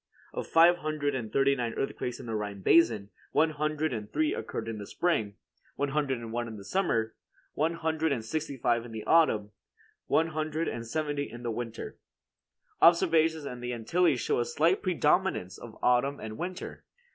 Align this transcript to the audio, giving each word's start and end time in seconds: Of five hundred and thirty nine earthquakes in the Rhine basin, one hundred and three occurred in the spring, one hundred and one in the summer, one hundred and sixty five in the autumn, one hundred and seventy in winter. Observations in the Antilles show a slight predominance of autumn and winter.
Of 0.33 0.47
five 0.47 0.77
hundred 0.77 1.13
and 1.13 1.31
thirty 1.31 1.53
nine 1.55 1.75
earthquakes 1.75 2.19
in 2.19 2.25
the 2.25 2.33
Rhine 2.33 2.61
basin, 2.63 3.11
one 3.33 3.51
hundred 3.51 3.93
and 3.93 4.11
three 4.11 4.33
occurred 4.33 4.67
in 4.67 4.79
the 4.79 4.87
spring, 4.87 5.35
one 5.75 5.89
hundred 5.89 6.17
and 6.17 6.33
one 6.33 6.47
in 6.47 6.57
the 6.57 6.63
summer, 6.65 7.13
one 7.53 7.75
hundred 7.75 8.11
and 8.11 8.25
sixty 8.25 8.57
five 8.57 8.83
in 8.83 8.93
the 8.93 9.03
autumn, 9.03 9.51
one 10.07 10.29
hundred 10.29 10.67
and 10.67 10.87
seventy 10.87 11.29
in 11.29 11.43
winter. 11.53 11.99
Observations 12.81 13.45
in 13.45 13.59
the 13.59 13.73
Antilles 13.73 14.19
show 14.19 14.39
a 14.39 14.45
slight 14.45 14.81
predominance 14.81 15.59
of 15.59 15.77
autumn 15.83 16.19
and 16.19 16.35
winter. 16.35 16.83